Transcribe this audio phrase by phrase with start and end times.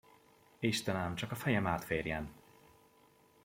[0.59, 2.31] Istenem, csak a fejem átférjen!